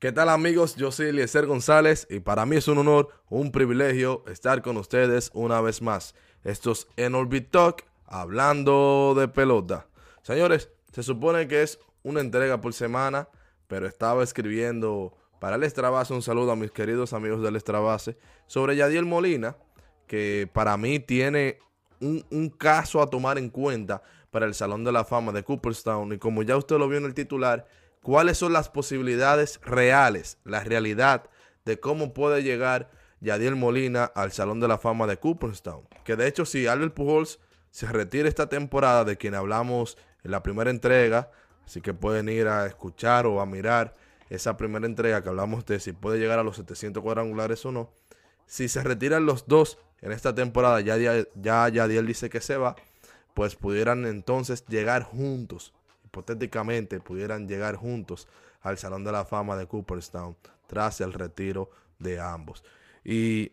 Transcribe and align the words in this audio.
¿Qué 0.00 0.12
tal 0.12 0.28
amigos? 0.28 0.76
Yo 0.76 0.92
soy 0.92 1.08
Eliezer 1.08 1.46
González 1.46 2.06
y 2.08 2.20
para 2.20 2.46
mí 2.46 2.54
es 2.54 2.68
un 2.68 2.78
honor, 2.78 3.08
un 3.28 3.50
privilegio 3.50 4.22
estar 4.28 4.62
con 4.62 4.76
ustedes 4.76 5.32
una 5.34 5.60
vez 5.60 5.82
más. 5.82 6.14
Esto 6.44 6.70
es 6.70 6.86
Enorbit 6.96 7.50
Talk, 7.50 7.84
hablando 8.06 9.16
de 9.18 9.26
pelota. 9.26 9.88
Señores, 10.22 10.70
se 10.92 11.02
supone 11.02 11.48
que 11.48 11.64
es 11.64 11.80
una 12.04 12.20
entrega 12.20 12.60
por 12.60 12.74
semana, 12.74 13.28
pero 13.66 13.88
estaba 13.88 14.22
escribiendo 14.22 15.16
para 15.40 15.56
el 15.56 15.64
Estrabase 15.64 16.14
un 16.14 16.22
saludo 16.22 16.52
a 16.52 16.56
mis 16.56 16.70
queridos 16.70 17.12
amigos 17.12 17.42
del 17.42 17.56
Estrabase 17.56 18.16
sobre 18.46 18.76
Yadiel 18.76 19.04
Molina, 19.04 19.56
que 20.06 20.48
para 20.52 20.76
mí 20.76 21.00
tiene 21.00 21.58
un 21.98 22.54
caso 22.56 23.02
a 23.02 23.10
tomar 23.10 23.36
en 23.36 23.50
cuenta 23.50 24.00
para 24.30 24.46
el 24.46 24.54
Salón 24.54 24.84
de 24.84 24.92
la 24.92 25.04
Fama 25.04 25.32
de 25.32 25.42
Cooperstown. 25.42 26.12
Y 26.12 26.18
como 26.18 26.44
ya 26.44 26.56
usted 26.56 26.78
lo 26.78 26.88
vio 26.88 26.98
en 26.98 27.04
el 27.04 27.14
titular, 27.14 27.66
cuáles 28.08 28.38
son 28.38 28.54
las 28.54 28.70
posibilidades 28.70 29.60
reales, 29.62 30.38
la 30.44 30.64
realidad 30.64 31.28
de 31.66 31.78
cómo 31.78 32.14
puede 32.14 32.42
llegar 32.42 32.90
Yadiel 33.20 33.54
Molina 33.54 34.04
al 34.04 34.32
Salón 34.32 34.60
de 34.60 34.68
la 34.68 34.78
Fama 34.78 35.06
de 35.06 35.18
Cooperstown. 35.18 35.86
Que 36.04 36.16
de 36.16 36.26
hecho, 36.26 36.46
si 36.46 36.66
Albert 36.66 36.94
Pujols 36.94 37.38
se 37.70 37.84
retira 37.84 38.26
esta 38.26 38.48
temporada, 38.48 39.04
de 39.04 39.18
quien 39.18 39.34
hablamos 39.34 39.98
en 40.24 40.30
la 40.30 40.42
primera 40.42 40.70
entrega, 40.70 41.30
así 41.66 41.82
que 41.82 41.92
pueden 41.92 42.30
ir 42.30 42.48
a 42.48 42.64
escuchar 42.64 43.26
o 43.26 43.42
a 43.42 43.46
mirar 43.46 43.94
esa 44.30 44.56
primera 44.56 44.86
entrega 44.86 45.22
que 45.22 45.28
hablamos 45.28 45.66
de 45.66 45.78
si 45.78 45.92
puede 45.92 46.18
llegar 46.18 46.38
a 46.38 46.42
los 46.42 46.56
700 46.56 47.02
cuadrangulares 47.02 47.66
o 47.66 47.72
no. 47.72 47.92
Si 48.46 48.70
se 48.70 48.82
retiran 48.82 49.26
los 49.26 49.46
dos 49.48 49.76
en 50.00 50.12
esta 50.12 50.34
temporada, 50.34 50.80
ya, 50.80 50.96
ya 51.34 51.68
Yadiel 51.68 52.06
dice 52.06 52.30
que 52.30 52.40
se 52.40 52.56
va, 52.56 52.74
pues 53.34 53.54
pudieran 53.54 54.06
entonces 54.06 54.64
llegar 54.64 55.02
juntos 55.02 55.74
hipotéticamente 56.08 57.00
pudieran 57.00 57.46
llegar 57.46 57.76
juntos 57.76 58.26
al 58.62 58.78
Salón 58.78 59.04
de 59.04 59.12
la 59.12 59.24
Fama 59.24 59.56
de 59.56 59.66
Cooperstown 59.66 60.36
tras 60.66 61.00
el 61.00 61.12
retiro 61.12 61.70
de 61.98 62.18
ambos. 62.18 62.64
Y 63.04 63.52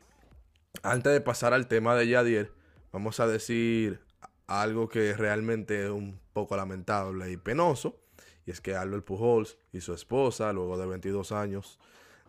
antes 0.83 1.13
de 1.13 1.21
pasar 1.21 1.53
al 1.53 1.67
tema 1.67 1.95
de 1.95 2.07
Yadier, 2.07 2.52
vamos 2.91 3.19
a 3.19 3.27
decir 3.27 4.02
algo 4.47 4.88
que 4.89 5.13
realmente 5.13 5.85
es 5.85 5.91
un 5.91 6.19
poco 6.33 6.55
lamentable 6.55 7.31
y 7.31 7.38
penoso. 7.38 7.99
Y 8.45 8.52
es 8.52 8.61
que 8.61 8.75
Albert 8.75 9.05
Pujols 9.05 9.57
y 9.73 9.81
su 9.81 9.94
esposa, 9.94 10.53
luego 10.53 10.77
de 10.77 10.85
22 10.85 11.31
años 11.31 11.79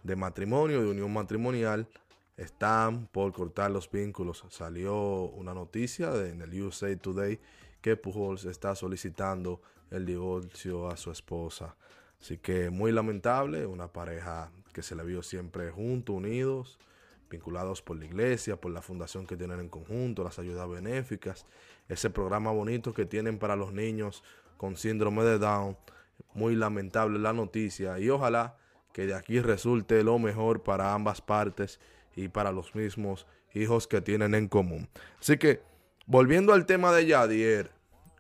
de 0.03 0.17
matrimonio, 0.17 0.81
de 0.83 0.91
unión 0.91 1.13
matrimonial, 1.13 1.89
están 2.37 3.07
por 3.09 3.33
cortar 3.33 3.71
los 3.71 3.91
vínculos. 3.91 4.45
Salió 4.49 4.95
una 4.95 5.55
noticia 5.55 6.15
en 6.27 6.43
el 6.43 6.63
USA 6.63 6.95
Today 6.97 7.39
que 7.81 7.97
Pujols 7.97 8.45
está 8.47 8.75
solicitando 8.75 9.61
el 9.91 10.07
divorcio 10.07 10.89
a 10.89 10.97
su 10.97 11.11
esposa. 11.11 11.77
Así 12.21 12.39
que 12.39 12.71
muy 12.71 12.93
lamentable, 12.93 13.67
una 13.67 13.89
pareja 13.89 14.51
que 14.73 14.83
se 14.83 14.95
le 14.95 15.05
vio 15.05 15.23
siempre 15.23 15.71
juntos, 15.71 16.17
unidos, 16.17 16.79
vinculados 17.31 17.83
por 17.83 17.97
la 17.97 18.05
iglesia, 18.05 18.61
por 18.61 18.73
la 18.73 18.83
fundación 18.83 19.27
que 19.27 19.37
tienen 19.37 19.61
en 19.61 19.69
conjunto, 19.69 20.25
las 20.25 20.39
ayudas 20.39 20.69
benéficas, 20.69 21.47
ese 21.89 22.11
programa 22.11 22.51
bonito 22.51 22.95
que 22.95 23.05
tienen 23.05 23.39
para 23.39 23.57
los 23.57 23.73
niños 23.73 24.23
con 24.57 24.77
síndrome 24.77 25.25
de 25.25 25.39
Down. 25.39 25.77
Muy 26.35 26.55
lamentable 26.55 27.19
la 27.19 27.33
noticia 27.33 27.99
y 27.99 28.09
ojalá 28.09 28.57
que 28.93 29.07
de 29.07 29.15
aquí 29.15 29.41
resulte 29.41 30.03
lo 30.03 30.19
mejor 30.19 30.63
para 30.63 30.95
ambas 30.95 31.21
partes 31.21 31.81
y 32.15 32.29
para 32.29 32.53
los 32.53 32.75
mismos 32.75 33.27
hijos 33.55 33.87
que 33.87 34.01
tienen 34.01 34.35
en 34.35 34.49
común. 34.49 34.89
Así 35.21 35.37
que, 35.37 35.61
volviendo 36.07 36.53
al 36.55 36.65
tema 36.65 36.93
de 36.93 37.07
Yadier, 37.07 37.71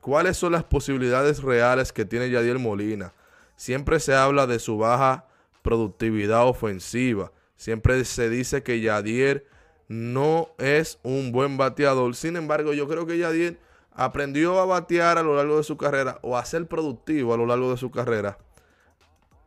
¿Cuáles 0.06 0.36
son 0.36 0.52
las 0.52 0.62
posibilidades 0.62 1.42
reales 1.42 1.92
que 1.92 2.04
tiene 2.04 2.30
Yadiel 2.30 2.60
Molina? 2.60 3.12
Siempre 3.56 3.98
se 3.98 4.14
habla 4.14 4.46
de 4.46 4.60
su 4.60 4.78
baja 4.78 5.26
productividad 5.62 6.46
ofensiva. 6.46 7.33
Siempre 7.56 8.05
se 8.05 8.30
dice 8.30 8.62
que 8.62 8.80
Yadier 8.80 9.48
no 9.89 10.50
es 10.58 11.00
un 11.02 11.33
buen 11.33 11.56
bateador. 11.56 12.14
Sin 12.14 12.36
embargo, 12.36 12.72
yo 12.72 12.86
creo 12.86 13.05
que 13.05 13.18
Yadier 13.18 13.58
aprendió 13.95 14.61
a 14.61 14.64
batear 14.64 15.18
a 15.18 15.24
lo 15.24 15.34
largo 15.34 15.56
de 15.56 15.64
su 15.64 15.77
carrera 15.77 16.20
o 16.22 16.39
a 16.39 16.45
ser 16.45 16.68
productivo 16.68 17.34
a 17.34 17.36
lo 17.36 17.46
largo 17.46 17.72
de 17.72 17.77
su 17.77 17.90
carrera. 17.90 18.39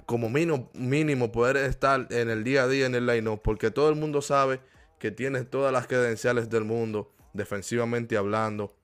Como 0.06 0.30
mínimo, 0.30 0.70
mínimo 0.74 1.32
poder 1.32 1.56
estar 1.56 2.06
en 2.10 2.30
el 2.30 2.44
día 2.44 2.64
a 2.64 2.68
día 2.68 2.86
en 2.86 2.96
el 2.96 3.06
line 3.06 3.40
porque 3.42 3.72
todo 3.72 3.88
el 3.88 3.96
mundo 3.96 4.22
sabe 4.22 4.60
que 5.00 5.10
tiene 5.10 5.46
todas 5.46 5.72
las 5.72 5.88
credenciales 5.88 6.50
del 6.50 6.66
mundo, 6.66 7.14
defensivamente 7.32 8.18
hablando, 8.18 8.76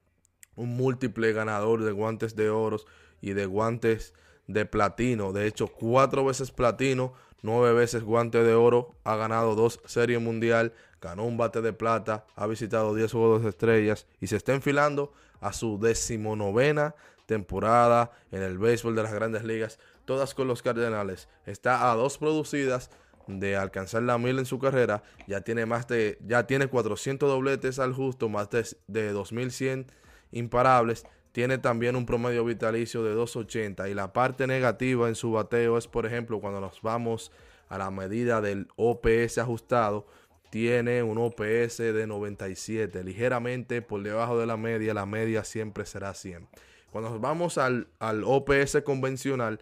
un 0.56 0.76
múltiple 0.76 1.34
ganador 1.34 1.84
de 1.84 1.92
guantes 1.92 2.36
de 2.36 2.50
oro 2.50 2.78
y 3.22 3.34
de 3.34 3.46
guantes 3.46 4.14
de 4.48 4.66
platino. 4.66 5.34
De 5.34 5.48
hecho, 5.48 5.68
cuatro 5.68 6.26
veces 6.26 6.52
platino, 6.52 7.14
nueve 7.42 7.74
veces 7.74 8.04
guante 8.04 8.44
de 8.44 8.54
oro. 8.54 8.96
Ha 9.04 9.16
ganado 9.16 9.56
dos 9.56 9.82
series 9.86 10.22
mundial, 10.22 10.74
ganó 11.02 11.26
un 11.26 11.38
bate 11.38 11.62
de 11.62 11.74
plata, 11.74 12.26
ha 12.36 12.48
visitado 12.48 12.96
diez 12.96 13.12
juegos 13.12 13.44
de 13.44 13.50
estrellas 13.50 14.08
y 14.20 14.28
se 14.28 14.36
está 14.36 14.54
enfilando 14.54 15.14
a 15.42 15.54
su 15.54 15.80
decimonovena 15.80 16.96
temporada 17.26 18.12
en 18.32 18.44
el 18.44 18.58
béisbol 18.58 18.96
de 18.96 19.04
las 19.04 19.14
grandes 19.14 19.44
ligas, 19.44 19.80
todas 20.06 20.34
con 20.34 20.48
los 20.48 20.62
Cardenales. 20.62 21.28
Está 21.46 21.92
a 21.92 21.96
dos 21.96 22.18
producidas 22.18 22.92
de 23.28 23.56
alcanzar 23.56 24.04
la 24.04 24.20
mil 24.20 24.38
en 24.38 24.46
su 24.46 24.60
carrera, 24.60 25.02
ya 25.28 25.42
tiene 25.42 25.66
más 25.66 25.88
de 25.88 26.20
ya 26.26 26.46
tiene 26.46 26.68
400 26.68 27.28
dobletes 27.28 27.80
al 27.80 27.94
justo, 27.94 28.30
más 28.30 28.52
de, 28.52 28.66
de 28.88 29.12
2100 29.12 29.88
imparables, 30.36 31.06
tiene 31.32 31.58
también 31.58 31.96
un 31.96 32.06
promedio 32.06 32.46
vitalicio 32.46 33.04
de 33.04 33.16
2.80 33.16 33.90
y 33.90 33.94
la 33.94 34.14
parte 34.14 34.48
negativa 34.48 35.10
en 35.10 35.16
su 35.16 35.32
bateo 35.32 35.78
es, 35.78 35.88
por 35.88 36.06
ejemplo, 36.06 36.40
cuando 36.40 36.62
nos 36.62 36.82
vamos 36.82 37.32
a 37.68 37.78
la 37.78 37.90
medida 37.92 38.40
del 38.40 38.68
OPS 38.76 39.40
ajustado, 39.40 40.06
tiene 40.50 41.04
un 41.04 41.18
OPS 41.18 41.78
de 41.78 42.08
97, 42.08 43.04
ligeramente 43.04 43.82
por 43.82 44.04
debajo 44.04 44.38
de 44.40 44.46
la 44.46 44.56
media, 44.56 44.94
la 44.94 45.06
media 45.06 45.44
siempre 45.44 45.86
será 45.86 46.14
100. 46.14 46.48
Cuando 46.92 47.10
nos 47.10 47.20
vamos 47.20 47.58
al, 47.58 47.88
al 48.00 48.24
OPS 48.24 48.82
convencional, 48.86 49.60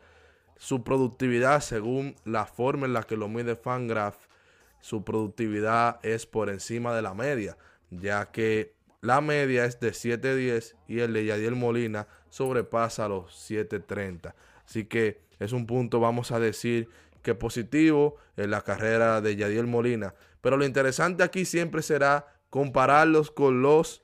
su 0.58 0.84
productividad, 0.84 1.62
según 1.62 2.16
la 2.26 2.46
forma 2.46 2.86
en 2.86 2.94
la 2.94 3.04
que 3.04 3.18
lo 3.18 3.28
mide 3.28 3.56
Fangraph, 3.56 4.28
su 4.80 5.04
productividad 5.04 6.00
es 6.04 6.28
por 6.28 6.50
encima 6.50 6.94
de 6.96 7.02
la 7.02 7.16
media, 7.16 7.58
ya 7.90 8.30
que 8.32 8.76
la 9.04 9.20
media 9.20 9.66
es 9.66 9.82
de 9.82 9.92
7.10 9.92 10.76
y 10.88 11.02
el 11.02 11.12
de 11.12 11.26
Yadiel 11.26 11.58
Molina 11.58 12.08
sobrepasa 12.30 13.10
los 13.10 13.34
7.30. 13.52 14.34
Así 14.66 14.86
que 14.86 15.20
es 15.40 15.52
un 15.52 15.68
punto, 15.68 16.00
vamos 16.00 16.32
a 16.32 16.40
decir, 16.40 16.88
que 17.22 17.36
positivo 17.36 18.16
en 18.38 18.50
la 18.50 18.62
carrera 18.62 19.20
de 19.20 19.36
Yadiel 19.36 19.68
Molina. 19.68 20.14
Pero 20.40 20.56
lo 20.56 20.64
interesante 20.64 21.22
aquí 21.22 21.44
siempre 21.44 21.82
será 21.82 22.28
compararlos 22.50 23.30
con 23.30 23.62
los 23.62 24.04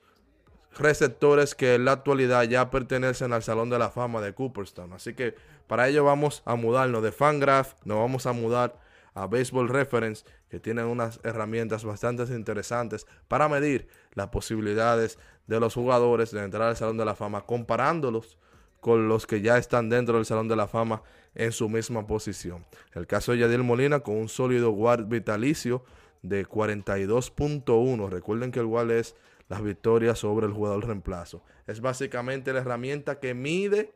receptores 0.78 1.54
que 1.54 1.76
en 1.76 1.86
la 1.86 1.92
actualidad 1.92 2.42
ya 2.42 2.70
pertenecen 2.70 3.32
al 3.32 3.42
Salón 3.42 3.70
de 3.70 3.78
la 3.78 3.90
Fama 3.90 4.20
de 4.20 4.34
Cooperstown. 4.34 4.92
Así 4.92 5.14
que 5.14 5.34
para 5.66 5.88
ello 5.88 6.04
vamos 6.04 6.42
a 6.44 6.56
mudarnos 6.56 7.02
de 7.02 7.10
Fangraph, 7.10 7.72
nos 7.86 7.96
vamos 7.96 8.26
a 8.26 8.32
mudar 8.32 8.78
a 9.14 9.26
Baseball 9.26 9.68
Reference, 9.68 10.24
que 10.48 10.60
tienen 10.60 10.86
unas 10.86 11.20
herramientas 11.24 11.84
bastante 11.84 12.22
interesantes 12.34 13.06
para 13.28 13.48
medir 13.48 13.88
las 14.14 14.28
posibilidades 14.28 15.18
de 15.46 15.60
los 15.60 15.74
jugadores 15.74 16.30
de 16.30 16.42
entrar 16.44 16.68
al 16.68 16.76
Salón 16.76 16.96
de 16.96 17.04
la 17.04 17.14
Fama, 17.14 17.46
comparándolos 17.46 18.38
con 18.80 19.08
los 19.08 19.26
que 19.26 19.40
ya 19.40 19.58
están 19.58 19.88
dentro 19.88 20.16
del 20.16 20.26
Salón 20.26 20.48
de 20.48 20.56
la 20.56 20.68
Fama 20.68 21.02
en 21.34 21.52
su 21.52 21.68
misma 21.68 22.06
posición. 22.06 22.64
El 22.92 23.06
caso 23.06 23.32
de 23.32 23.38
Yadiel 23.38 23.62
Molina 23.62 24.00
con 24.00 24.16
un 24.16 24.28
sólido 24.28 24.70
guard 24.70 25.06
vitalicio 25.06 25.84
de 26.22 26.46
42.1. 26.46 28.08
Recuerden 28.08 28.50
que 28.50 28.60
el 28.60 28.66
guard 28.66 28.90
es 28.90 29.16
las 29.48 29.62
victorias 29.62 30.18
sobre 30.18 30.46
el 30.46 30.52
jugador 30.52 30.86
reemplazo. 30.86 31.42
Es 31.66 31.80
básicamente 31.80 32.52
la 32.52 32.60
herramienta 32.60 33.18
que 33.18 33.34
mide 33.34 33.92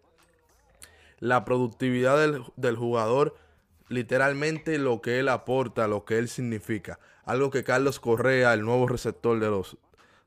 la 1.21 1.45
productividad 1.45 2.19
del, 2.19 2.43
del 2.57 2.77
jugador 2.77 3.37
literalmente 3.89 4.79
lo 4.79 5.01
que 5.01 5.21
él 5.21 5.29
aporta, 5.29 5.89
lo 5.89 6.05
que 6.05 6.19
él 6.19 6.29
significa. 6.29 6.99
Algo 7.25 7.51
que 7.51 7.65
Carlos 7.65 8.01
Correa, 8.01 8.55
el 8.55 8.63
nuevo 8.63 8.87
receptor 8.87 9.39
de 9.41 9.49
los, 9.49 9.77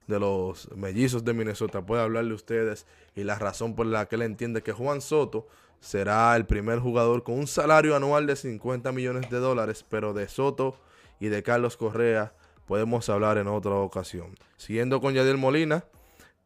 de 0.07 0.19
los 0.19 0.69
mellizos 0.75 1.23
de 1.23 1.33
Minnesota, 1.33 1.85
puede 1.85 2.01
hablarle 2.01 2.31
a 2.31 2.35
ustedes 2.35 2.85
y 3.15 3.23
la 3.23 3.37
razón 3.37 3.75
por 3.75 3.85
la 3.85 4.07
que 4.07 4.15
él 4.15 4.21
entiende 4.23 4.63
que 4.63 4.73
Juan 4.73 5.01
Soto 5.01 5.47
será 5.79 6.35
el 6.35 6.45
primer 6.45 6.79
jugador 6.79 7.23
con 7.23 7.35
un 7.35 7.47
salario 7.47 7.95
anual 7.95 8.25
de 8.25 8.35
50 8.35 8.91
millones 8.91 9.29
de 9.29 9.37
dólares, 9.37 9.85
pero 9.87 10.13
de 10.13 10.27
Soto 10.27 10.77
y 11.19 11.27
de 11.27 11.43
Carlos 11.43 11.77
Correa 11.77 12.33
podemos 12.65 13.09
hablar 13.09 13.37
en 13.37 13.47
otra 13.47 13.71
ocasión. 13.75 14.35
Siguiendo 14.57 14.99
con 15.01 15.13
Yadiel 15.13 15.37
Molina, 15.37 15.85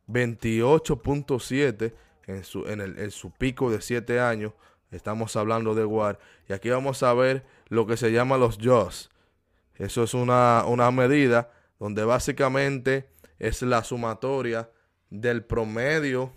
28.7 0.08 1.94
en 2.28 2.44
su, 2.44 2.68
en, 2.68 2.82
en 2.82 3.12
su 3.12 3.32
pico 3.32 3.72
de 3.72 3.82
7 3.82 4.20
años, 4.20 4.54
Estamos 4.92 5.36
hablando 5.36 5.74
de 5.74 5.86
WAR. 5.86 6.20
Y 6.48 6.54
aquí 6.54 6.70
vamos 6.70 7.02
a 7.04 7.14
ver 7.14 7.46
lo 7.70 7.88
que 7.88 7.98
se 7.98 8.12
llama 8.12 8.38
los 8.38 8.58
JOS. 8.58 9.10
Eso 9.76 10.04
es 10.04 10.14
una, 10.14 10.92
medida 10.92 11.52
donde 11.80 12.04
básicamente 12.04 13.10
es 13.40 13.62
la 13.62 13.84
sumatoria 13.84 14.70
del 15.10 15.44
promedio 15.44 16.34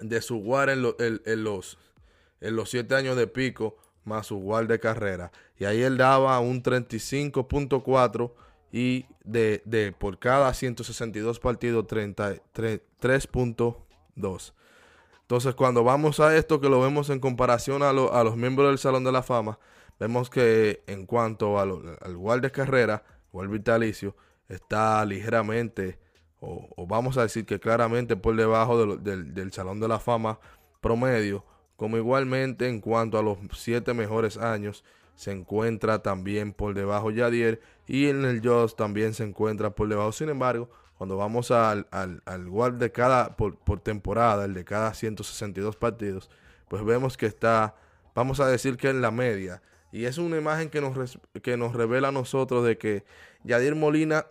de 0.00 0.22
su 0.22 0.38
WAR 0.38 0.70
en, 0.70 0.82
los, 0.82 1.78
en 2.40 2.56
los 2.56 2.70
siete 2.70 2.94
años 2.94 3.16
de 3.16 3.26
pico 3.26 3.76
más 4.04 4.28
su 4.28 4.36
guard 4.36 4.68
de 4.68 4.78
carrera. 4.78 5.32
Y 5.58 5.64
ahí 5.64 5.82
él 5.82 5.96
daba 5.96 6.38
un 6.40 6.62
35.4 6.62 8.32
y 8.72 9.06
de, 9.24 9.62
de, 9.64 9.92
por 9.92 10.18
cada 10.18 10.52
162 10.52 11.40
partidos 11.40 11.86
3.2. 11.86 14.52
Entonces 15.24 15.54
cuando 15.54 15.82
vamos 15.84 16.20
a 16.20 16.36
esto 16.36 16.60
que 16.60 16.68
lo 16.68 16.80
vemos 16.80 17.08
en 17.08 17.18
comparación 17.18 17.82
a, 17.82 17.90
a, 17.90 18.24
los 18.24 18.36
miembros 18.36 18.68
del 18.68 18.78
Salón 18.78 19.04
de 19.04 19.12
la 19.12 19.22
Fama, 19.22 19.58
vemos 19.98 20.28
que 20.28 20.82
en 20.86 21.06
cuanto 21.06 21.58
al 21.58 22.16
guard 22.16 22.42
de 22.42 22.50
carrera 22.50 23.04
o 23.32 23.40
al 23.40 23.48
vitalicio, 23.48 24.14
está 24.48 25.04
ligeramente, 25.06 25.98
o, 26.40 26.86
vamos 26.86 27.16
a 27.16 27.22
decir 27.22 27.46
que 27.46 27.58
claramente 27.58 28.16
por 28.16 28.36
debajo 28.36 28.96
del, 28.96 29.34
del 29.34 29.52
Salón 29.52 29.80
de 29.80 29.88
la 29.88 29.98
Fama 29.98 30.38
promedio, 30.82 31.44
como 31.76 31.96
igualmente 31.96 32.68
en 32.68 32.80
cuanto 32.80 33.18
a 33.18 33.22
los 33.22 33.38
siete 33.54 33.94
mejores 33.94 34.36
años, 34.36 34.84
se 35.14 35.32
encuentra 35.32 36.02
también 36.02 36.52
por 36.52 36.74
debajo 36.74 37.10
Yadier 37.10 37.60
y 37.86 38.08
en 38.08 38.24
el 38.24 38.46
Joss 38.46 38.76
también 38.76 39.14
se 39.14 39.24
encuentra 39.24 39.70
por 39.70 39.88
debajo. 39.88 40.12
Sin 40.12 40.28
embargo, 40.28 40.68
cuando 40.98 41.16
vamos 41.16 41.50
al, 41.50 41.86
al, 41.90 42.22
al 42.24 42.78
de 42.78 42.92
cada 42.92 43.36
por, 43.36 43.80
temporada, 43.80 44.44
el 44.44 44.54
de 44.54 44.64
cada 44.64 44.94
162 44.94 45.76
partidos, 45.76 46.30
pues 46.68 46.84
vemos 46.84 47.16
que 47.16 47.26
está, 47.26 47.74
vamos 48.14 48.40
a 48.40 48.46
decir 48.46 48.76
que 48.76 48.90
en 48.90 49.00
la 49.00 49.10
media. 49.10 49.62
Y 49.92 50.06
es 50.06 50.18
una 50.18 50.36
imagen 50.36 50.70
que 50.70 50.80
nos, 50.80 51.18
que 51.42 51.56
nos 51.56 51.74
revela 51.74 52.08
a 52.08 52.12
nosotros 52.12 52.64
de 52.64 52.78
que 52.78 53.04
Yadier 53.44 53.74
Molina 53.74 54.26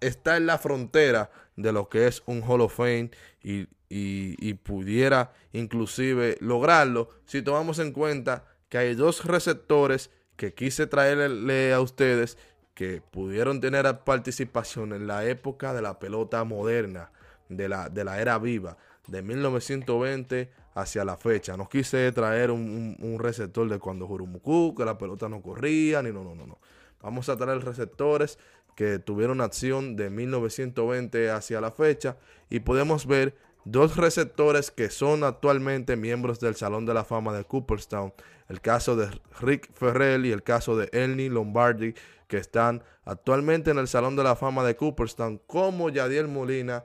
está 0.00 0.36
en 0.36 0.46
la 0.46 0.58
frontera 0.58 1.30
de 1.56 1.72
lo 1.72 1.88
que 1.88 2.06
es 2.06 2.22
un 2.26 2.42
Hall 2.42 2.60
of 2.60 2.74
Fame 2.74 3.10
y, 3.42 3.68
y, 3.88 4.54
pudiera 4.54 5.32
inclusive 5.52 6.36
lograrlo 6.40 7.08
si 7.24 7.42
tomamos 7.42 7.78
en 7.78 7.92
cuenta 7.92 8.44
que 8.68 8.78
hay 8.78 8.94
dos 8.94 9.24
receptores 9.24 10.10
que 10.36 10.52
quise 10.52 10.86
traerle 10.86 11.72
a 11.72 11.80
ustedes 11.80 12.36
que 12.78 13.02
pudieron 13.02 13.60
tener 13.60 13.84
participación 14.04 14.92
en 14.92 15.08
la 15.08 15.24
época 15.24 15.74
de 15.74 15.82
la 15.82 15.98
pelota 15.98 16.44
moderna, 16.44 17.10
de 17.48 17.68
la, 17.68 17.88
de 17.88 18.04
la 18.04 18.20
era 18.20 18.38
viva, 18.38 18.76
de 19.08 19.20
1920 19.20 20.48
hacia 20.74 21.04
la 21.04 21.16
fecha. 21.16 21.56
No 21.56 21.68
quise 21.68 22.12
traer 22.12 22.52
un, 22.52 23.16
receptor 23.18 23.68
de 23.68 23.80
cuando 23.80 24.06
Jurumuku, 24.06 24.76
que 24.76 24.84
la 24.84 24.96
pelota 24.96 25.28
no 25.28 25.42
corría, 25.42 26.04
ni 26.04 26.12
no, 26.12 26.22
no, 26.22 26.36
no, 26.36 26.46
no. 26.46 26.60
Vamos 27.02 27.28
a 27.28 27.36
traer 27.36 27.64
receptores 27.64 28.38
que 28.76 29.00
tuvieron 29.00 29.40
acción 29.40 29.96
de 29.96 30.08
1920 30.10 31.32
hacia 31.32 31.60
la 31.60 31.72
fecha 31.72 32.16
y 32.48 32.60
podemos 32.60 33.06
ver 33.06 33.34
dos 33.64 33.96
receptores 33.96 34.70
que 34.70 34.88
son 34.88 35.24
actualmente 35.24 35.96
miembros 35.96 36.38
del 36.38 36.54
Salón 36.54 36.86
de 36.86 36.94
la 36.94 37.02
Fama 37.02 37.32
de 37.32 37.42
Cooperstown. 37.42 38.12
El 38.48 38.60
caso 38.60 38.94
de 38.94 39.08
Rick 39.40 39.68
Ferrell 39.74 40.24
y 40.26 40.30
el 40.30 40.44
caso 40.44 40.76
de 40.76 40.88
Elney 40.92 41.28
Lombardi, 41.28 41.94
que 42.28 42.36
están 42.36 42.84
actualmente 43.04 43.70
en 43.70 43.78
el 43.78 43.88
Salón 43.88 44.14
de 44.14 44.22
la 44.22 44.36
Fama 44.36 44.62
de 44.62 44.76
Cooperstown, 44.76 45.40
como 45.46 45.90
Yadiel 45.90 46.28
Molina 46.28 46.84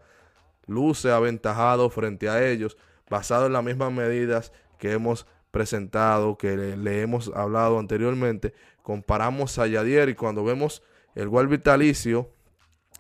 luce 0.66 1.12
aventajado 1.12 1.90
frente 1.90 2.30
a 2.30 2.48
ellos, 2.48 2.78
basado 3.10 3.46
en 3.46 3.54
las 3.54 3.64
mismas 3.64 3.92
medidas 3.92 4.54
que 4.80 4.94
hemos 4.94 5.28
presentado, 5.52 6.38
que 6.38 6.58
le, 6.58 7.02
hemos 7.02 7.32
hablado 7.36 7.78
anteriormente. 7.78 8.54
Comparamos 8.82 9.60
a 9.60 9.68
Yadiel 9.68 10.10
y 10.10 10.16
cuando 10.16 10.44
vemos 10.44 10.82
el 11.14 11.30
gol 11.30 11.48
vitalicio 11.48 12.32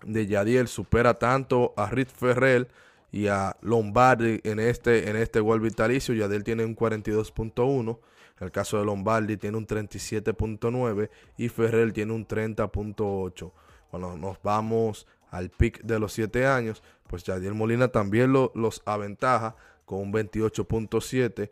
de 0.06 0.28
Yadiel 0.28 0.68
supera 0.68 1.16
tanto 1.16 1.74
a 1.78 1.90
Rick 1.90 2.10
Ferrell 2.10 2.68
y 3.12 3.28
a 3.28 3.58
Lombardi 3.62 4.42
en 4.44 4.60
este, 4.60 5.10
en 5.10 5.16
este 5.16 5.40
gol 5.40 5.62
vitalicio. 5.62 6.14
Yadiel 6.14 6.44
tiene 6.44 6.66
un 6.66 6.76
42.1. 6.76 8.00
El 8.40 8.52
caso 8.52 8.78
de 8.78 8.86
Lombardi 8.86 9.38
tiene 9.38 9.58
un 9.58 9.68
37.9 9.68 11.10
y 11.38 11.50
Ferrer 11.50 11.94
tiene 11.94 12.14
un 12.14 12.28
30.8. 12.28 13.52
Cuando 13.90 14.18
nos 14.18 14.42
vamos 14.42 15.08
al 15.30 15.50
pick 15.50 15.82
de 15.82 16.00
los 16.00 16.14
7 16.14 16.46
años, 16.46 16.84
pues 17.08 17.24
Yadiel 17.24 17.54
Molina 17.54 17.90
también 17.90 18.34
los 18.34 18.82
aventaja 18.86 19.56
con 19.86 20.00
un 20.00 20.14
28.7 20.14 21.52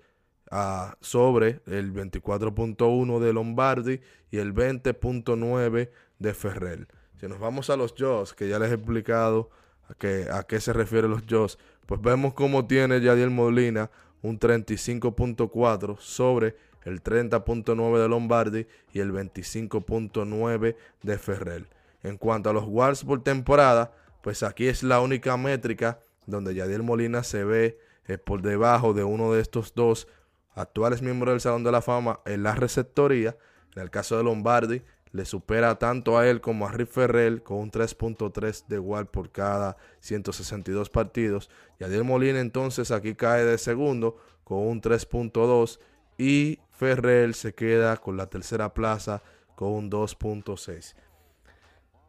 ah, 0.49 0.95
sobre 1.01 1.61
el 1.67 1.93
24.1 1.93 3.19
de 3.19 3.33
Lombardi 3.33 4.01
y 4.31 4.37
el 4.37 4.53
20.9 4.53 5.89
de 6.19 6.33
Ferrer. 6.33 6.87
Si 7.19 7.27
nos 7.27 7.39
vamos 7.39 7.69
a 7.69 7.77
los 7.77 7.93
Jaws, 7.95 8.33
que 8.33 8.49
ya 8.49 8.57
les 8.57 8.71
he 8.71 8.75
explicado 8.75 9.49
a, 9.87 10.37
a 10.37 10.43
qué 10.43 10.59
se 10.59 10.73
refieren 10.73 11.11
los 11.11 11.23
Jaws, 11.27 11.59
pues 11.85 12.01
vemos 12.01 12.33
cómo 12.33 12.65
tiene 12.65 12.99
Yadiel 13.01 13.29
Molina 13.29 13.91
un 14.23 14.39
35.4 14.39 15.99
sobre 15.99 16.55
el 16.83 17.03
30.9 17.03 18.01
de 18.01 18.07
Lombardi 18.07 18.67
y 18.93 18.99
el 18.99 19.11
25.9 19.11 20.75
de 21.03 21.17
Ferrer. 21.17 21.67
En 22.03 22.17
cuanto 22.17 22.49
a 22.49 22.53
los 22.53 22.65
guards 22.65 23.03
por 23.03 23.23
temporada, 23.23 23.93
pues 24.21 24.43
aquí 24.43 24.67
es 24.67 24.83
la 24.83 25.01
única 25.01 25.37
métrica 25.37 25.99
donde 26.25 26.55
Yadiel 26.55 26.83
Molina 26.83 27.23
se 27.23 27.43
ve 27.43 27.79
eh, 28.07 28.17
por 28.17 28.41
debajo 28.41 28.93
de 28.93 29.03
uno 29.03 29.33
de 29.33 29.41
estos 29.41 29.73
dos 29.75 30.07
actuales 30.55 31.01
miembros 31.01 31.33
del 31.33 31.41
Salón 31.41 31.63
de 31.63 31.71
la 31.71 31.81
Fama 31.81 32.19
en 32.25 32.43
la 32.43 32.55
receptoría. 32.55 33.37
En 33.75 33.83
el 33.83 33.89
caso 33.89 34.17
de 34.17 34.23
Lombardi, 34.23 34.81
le 35.11 35.25
supera 35.25 35.77
tanto 35.77 36.17
a 36.17 36.27
él 36.27 36.41
como 36.41 36.67
a 36.67 36.71
Rick 36.71 36.89
Ferrer 36.89 37.43
con 37.43 37.57
un 37.57 37.71
3.3 37.71 38.65
de 38.67 38.75
igual 38.75 39.07
por 39.07 39.29
cada 39.31 39.77
162 39.99 40.89
partidos. 40.89 41.49
Yadiel 41.79 42.03
Molina 42.03 42.39
entonces 42.39 42.91
aquí 42.91 43.15
cae 43.15 43.43
de 43.43 43.57
segundo 43.57 44.17
con 44.43 44.59
un 44.59 44.81
3.2 44.81 45.79
y 46.17 46.59
Ferrer 46.81 47.35
se 47.35 47.53
queda 47.53 47.95
con 47.97 48.17
la 48.17 48.25
tercera 48.25 48.73
plaza 48.73 49.21
con 49.53 49.71
un 49.73 49.91
2.6. 49.91 50.95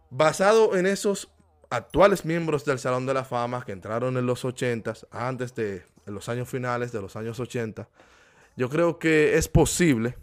Basado 0.08 0.74
en 0.76 0.86
esos 0.86 1.30
actuales 1.68 2.24
miembros 2.24 2.64
del 2.64 2.78
Salón 2.78 3.04
de 3.04 3.12
la 3.12 3.24
Fama 3.24 3.66
que 3.66 3.72
entraron 3.72 4.16
en 4.16 4.24
los 4.24 4.46
80, 4.46 4.94
antes 5.10 5.54
de 5.54 5.84
los 6.06 6.30
años 6.30 6.48
finales 6.48 6.90
de 6.90 7.02
los 7.02 7.16
años 7.16 7.38
80, 7.38 7.86
yo 8.56 8.70
creo 8.70 8.98
que 8.98 9.36
es 9.36 9.46
posible 9.46 10.16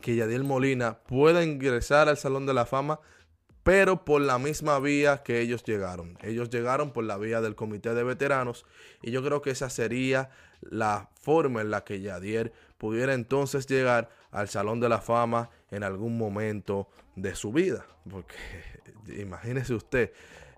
que 0.00 0.16
Yadiel 0.16 0.44
Molina 0.44 1.00
pueda 1.00 1.44
ingresar 1.44 2.08
al 2.08 2.16
Salón 2.16 2.46
de 2.46 2.54
la 2.54 2.64
Fama, 2.64 3.00
pero 3.68 4.02
por 4.02 4.22
la 4.22 4.38
misma 4.38 4.78
vía 4.78 5.22
que 5.22 5.42
ellos 5.42 5.62
llegaron. 5.62 6.16
Ellos 6.22 6.48
llegaron 6.48 6.90
por 6.90 7.04
la 7.04 7.18
vía 7.18 7.42
del 7.42 7.54
Comité 7.54 7.92
de 7.92 8.02
Veteranos 8.02 8.64
y 9.02 9.10
yo 9.10 9.22
creo 9.22 9.42
que 9.42 9.50
esa 9.50 9.68
sería 9.68 10.30
la 10.62 11.10
forma 11.20 11.60
en 11.60 11.70
la 11.70 11.84
que 11.84 12.00
Yadier 12.00 12.50
pudiera 12.78 13.12
entonces 13.12 13.66
llegar 13.66 14.08
al 14.30 14.48
Salón 14.48 14.80
de 14.80 14.88
la 14.88 15.02
Fama 15.02 15.50
en 15.70 15.84
algún 15.84 16.16
momento 16.16 16.88
de 17.14 17.34
su 17.34 17.52
vida. 17.52 17.84
Porque 18.10 18.36
imagínese 19.20 19.74
usted, 19.74 20.12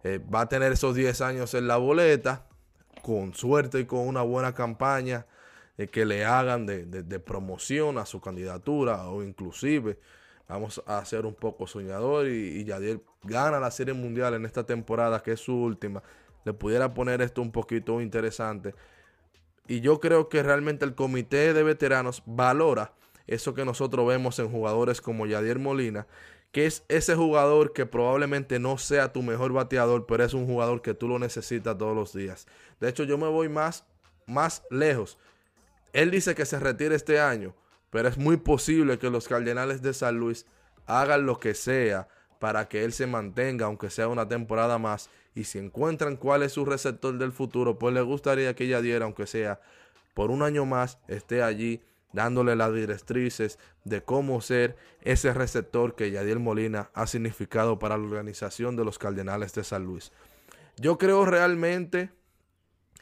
eh, 0.04 0.20
va 0.32 0.42
a 0.42 0.48
tener 0.48 0.70
esos 0.70 0.94
10 0.94 1.20
años 1.22 1.54
en 1.54 1.66
la 1.66 1.78
boleta, 1.78 2.46
con 3.02 3.34
suerte 3.34 3.80
y 3.80 3.86
con 3.86 4.06
una 4.06 4.22
buena 4.22 4.54
campaña 4.54 5.26
eh, 5.78 5.88
que 5.88 6.04
le 6.04 6.24
hagan 6.24 6.64
de, 6.64 7.18
promoción 7.18 7.98
a 7.98 8.06
su 8.06 8.20
candidatura 8.20 9.08
o 9.08 9.24
inclusive 9.24 9.98
vamos 10.50 10.82
a 10.86 11.04
ser 11.04 11.26
un 11.26 11.34
poco 11.34 11.66
soñador 11.66 12.26
y, 12.26 12.64
Yadier 12.64 13.00
gana 13.22 13.60
la 13.60 13.70
Serie 13.70 13.94
Mundial 13.94 14.34
en 14.34 14.44
esta 14.44 14.64
temporada 14.64 15.22
que 15.22 15.32
es 15.32 15.40
su 15.40 15.54
última. 15.54 16.02
Le 16.44 16.52
pudiera 16.52 16.92
poner 16.94 17.22
esto 17.22 17.42
un 17.42 17.52
poquito 17.52 18.00
interesante 18.00 18.74
y 19.68 19.80
yo 19.80 20.00
creo 20.00 20.28
que 20.28 20.42
realmente 20.42 20.84
el 20.84 20.94
comité 20.94 21.52
de 21.54 21.62
veteranos 21.62 22.22
valora 22.26 22.92
eso 23.28 23.54
que 23.54 23.64
nosotros 23.64 24.06
vemos 24.08 24.38
en 24.40 24.50
jugadores 24.50 25.00
como 25.00 25.26
Yadier 25.26 25.60
Molina, 25.60 26.08
que 26.50 26.66
es 26.66 26.84
ese 26.88 27.14
jugador 27.14 27.72
que 27.72 27.86
probablemente 27.86 28.58
no 28.58 28.76
sea 28.76 29.12
tu 29.12 29.22
mejor 29.22 29.52
bateador, 29.52 30.06
pero 30.06 30.24
es 30.24 30.34
un 30.34 30.46
jugador 30.46 30.82
que 30.82 30.94
tú 30.94 31.06
lo 31.06 31.20
necesitas 31.20 31.78
todos 31.78 31.94
los 31.94 32.12
días. 32.12 32.48
De 32.80 32.88
hecho, 32.88 33.04
yo 33.04 33.16
me 33.18 33.28
voy 33.28 33.48
más, 33.48 33.84
más 34.26 34.64
lejos. 34.70 35.16
Él 35.92 36.10
dice 36.10 36.34
que 36.34 36.44
se 36.44 36.58
retire 36.58 36.96
este 36.96 37.20
año, 37.20 37.54
pero 37.90 38.08
es 38.08 38.18
muy 38.18 38.36
posible 38.36 38.98
que 38.98 39.10
los 39.10 39.28
Cardenales 39.28 39.82
de 39.82 39.92
San 39.92 40.18
Luis 40.18 40.46
hagan 40.86 41.26
lo 41.26 41.38
que 41.38 41.54
sea 41.54 42.08
para 42.38 42.68
que 42.68 42.84
él 42.84 42.92
se 42.92 43.06
mantenga, 43.06 43.66
aunque 43.66 43.90
sea 43.90 44.08
una 44.08 44.26
temporada 44.26 44.78
más. 44.78 45.10
Y 45.34 45.44
si 45.44 45.58
encuentran 45.58 46.16
cuál 46.16 46.42
es 46.42 46.52
su 46.52 46.64
receptor 46.64 47.18
del 47.18 47.32
futuro, 47.32 47.78
pues 47.78 47.94
le 47.94 48.00
gustaría 48.00 48.54
que 48.54 48.64
ella 48.64 48.80
diera, 48.80 49.04
aunque 49.04 49.26
sea 49.26 49.60
por 50.14 50.30
un 50.30 50.42
año 50.42 50.64
más, 50.64 50.98
esté 51.06 51.42
allí 51.42 51.82
dándole 52.12 52.56
las 52.56 52.74
directrices 52.74 53.58
de 53.84 54.02
cómo 54.02 54.40
ser 54.40 54.76
ese 55.02 55.32
receptor 55.32 55.94
que 55.94 56.10
Yadiel 56.10 56.40
Molina 56.40 56.90
ha 56.94 57.06
significado 57.06 57.78
para 57.78 57.96
la 57.96 58.04
organización 58.04 58.76
de 58.76 58.84
los 58.84 58.98
Cardenales 58.98 59.54
de 59.54 59.64
San 59.64 59.84
Luis. 59.84 60.12
Yo 60.76 60.98
creo 60.98 61.24
realmente 61.24 62.10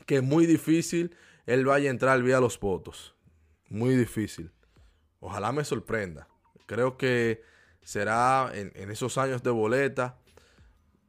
que 0.05 0.17
es 0.17 0.23
muy 0.23 0.47
difícil 0.47 1.17
él 1.47 1.65
vaya 1.65 1.89
a 1.89 1.93
entrar 1.93 2.23
vía 2.23 2.41
los 2.41 2.61
votos. 2.61 3.15
Muy 3.71 3.97
difícil. 3.97 4.51
Ojalá 5.21 5.53
me 5.53 5.65
sorprenda. 5.65 6.29
Creo 6.67 6.97
que 6.97 7.43
será 7.83 8.51
en, 8.53 8.91
esos 8.91 9.19
años 9.19 9.43
de 9.43 9.51
boleta. 9.51 10.19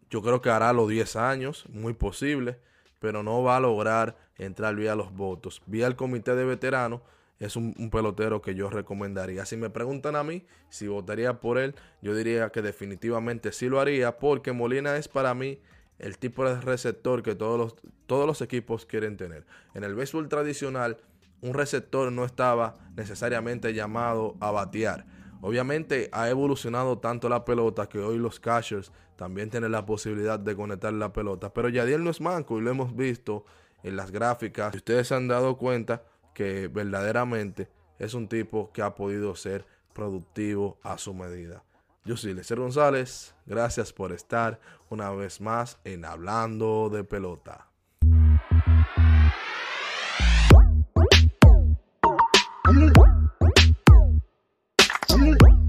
Yo 0.10 0.22
creo 0.22 0.42
que 0.42 0.50
hará 0.50 0.74
los 0.74 0.89
10 0.89 1.16
años, 1.18 1.66
muy 1.70 1.94
posible, 1.94 2.60
pero 3.00 3.22
no 3.22 3.44
va 3.44 3.58
a 3.58 3.60
lograr 3.60 4.18
entrar 4.38 4.75
vía 4.75 4.96
los 4.96 5.13
votos. 5.13 5.62
Vía 5.66 5.88
el 5.88 5.96
comité 5.96 6.36
de 6.36 6.46
veteranos, 6.46 7.01
es 7.39 7.56
un, 7.56 7.89
pelotero 7.89 8.42
que 8.42 8.56
yo 8.56 8.70
recomendaría. 8.70 9.46
Si 9.46 9.56
me 9.56 9.70
preguntan 9.70 10.16
a 10.16 10.24
mí 10.24 10.46
si 10.70 10.88
votaría 10.88 11.39
por 11.39 11.58
él, 11.58 11.75
yo 12.01 12.16
diría 12.16 12.50
que 12.50 12.62
definitivamente 12.62 13.51
sí 13.51 13.70
lo 13.70 13.80
haría 13.80 14.18
porque 14.18 14.51
Molina 14.51 14.98
es 14.98 15.08
para 15.08 15.34
mí 15.34 15.60
el 16.00 16.18
tipo 16.18 16.46
de 16.46 16.60
receptor 16.60 17.24
que 17.24 17.36
todos 17.36 17.58
los, 17.58 17.75
todos 18.08 18.25
los 18.25 18.42
equipos 18.42 18.86
quieren 18.86 19.16
tener. 19.16 19.46
En 19.74 19.84
el 19.84 19.96
béisbol 19.96 20.28
tradicional, 20.28 20.98
un 21.41 21.53
receptor 21.53 22.12
no 22.12 22.25
estaba 22.25 22.75
necesariamente 22.96 23.74
llamado 23.74 24.36
a 24.39 24.51
batear. 24.51 25.05
Obviamente 25.41 26.10
ha 26.12 26.29
evolucionado 26.29 27.00
tanto 27.00 27.29
la 27.29 27.46
pelota 27.46 27.88
que 27.88 28.00
hoy 28.00 28.17
los 28.17 28.39
catchers 28.39 28.91
también 29.15 29.50
tienen 29.50 29.72
la 29.72 29.86
posibilidad 29.86 30.39
de 30.39 30.55
conectar 30.55 30.91
la 30.93 31.13
pelota. 31.13 31.53
Pero 31.53 31.69
Yadiel 31.69 32.03
no 32.03 32.10
es 32.10 32.19
manco 32.19 32.58
y 32.58 32.62
lo 32.62 32.72
hemos 32.72 32.96
visto 32.96 33.46
en 33.84 33.96
las 33.96 34.12
gráficas. 34.12 34.75
ustedes 34.75 35.08
se 35.08 35.15
han 35.15 35.27
dado 35.27 35.58
cuenta, 35.58 36.03
que 36.34 36.67
verdaderamente 36.67 37.69
es 37.98 38.13
un 38.13 38.27
tipo 38.27 38.72
que 38.72 38.81
ha 38.81 38.96
podido 38.96 39.36
ser 39.36 39.65
productivo 39.93 40.79
a 40.84 40.98
su 40.98 41.13
medida. 41.13 41.63
Yo 42.05 42.15
soy 42.15 42.34
Lecer 42.34 42.60
González, 42.60 43.36
gracias 43.46 43.91
por 43.91 44.13
estar 44.13 44.60
una 44.89 45.12
vez 45.12 45.41
más 45.41 45.79
en 45.84 46.05
Hablando 46.05 46.89
de 46.89 47.03
Pelota. 47.03 47.69